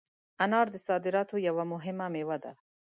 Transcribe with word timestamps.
انار 0.43 0.67
د 0.75 0.77
صادراتو 0.87 1.35
یوه 1.47 1.63
مهمه 1.73 2.05
مېوه 2.13 2.37
ده. 2.43 2.51